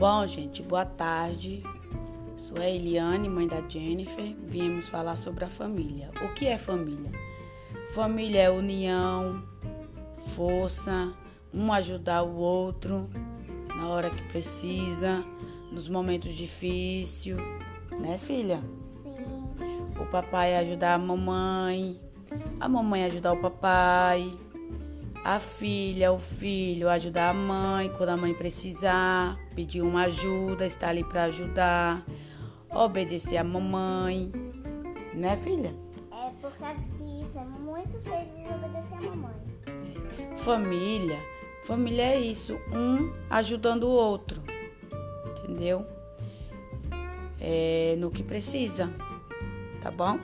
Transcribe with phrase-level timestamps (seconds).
[0.00, 1.62] Bom, gente, boa tarde.
[2.34, 4.34] Sou a Eliane, mãe da Jennifer.
[4.46, 6.08] Viemos falar sobre a família.
[6.24, 7.10] O que é família?
[7.92, 9.42] Família é união,
[10.34, 11.12] força,
[11.52, 13.10] um ajudar o outro
[13.76, 15.22] na hora que precisa,
[15.70, 17.36] nos momentos difíceis,
[18.00, 18.62] né, filha?
[18.80, 20.00] Sim.
[20.00, 22.00] O papai ajudar a mamãe,
[22.58, 24.34] a mamãe ajudar o papai,
[25.24, 30.88] a filha, o filho ajudar a mãe quando a mãe precisar, pedir uma ajuda, estar
[30.88, 32.04] ali para ajudar,
[32.70, 34.32] obedecer a mamãe,
[35.14, 35.74] né, filha?
[36.10, 40.36] É por causa que isso é muito feliz obedecer a mamãe.
[40.38, 41.18] Família,
[41.64, 44.42] família é isso, um ajudando o outro,
[45.38, 45.84] entendeu?
[47.38, 48.90] É no que precisa,
[49.82, 50.18] tá bom?